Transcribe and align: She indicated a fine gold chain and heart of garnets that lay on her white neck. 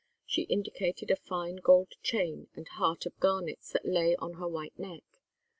She 0.25 0.45
indicated 0.49 1.11
a 1.11 1.15
fine 1.15 1.57
gold 1.57 1.93
chain 2.01 2.47
and 2.55 2.67
heart 2.67 3.05
of 3.05 3.19
garnets 3.19 3.71
that 3.73 3.85
lay 3.85 4.15
on 4.15 4.33
her 4.41 4.47
white 4.47 4.79
neck. 4.79 5.03